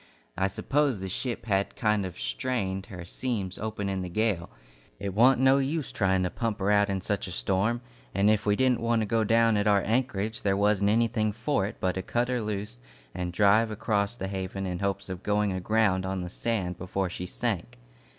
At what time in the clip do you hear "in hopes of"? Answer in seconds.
14.65-15.21